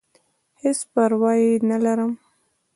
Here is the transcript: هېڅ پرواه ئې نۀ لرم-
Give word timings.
هېڅ 0.61 0.79
پرواه 0.93 1.37
ئې 1.41 1.51
نۀ 1.67 1.77
لرم- 1.83 2.11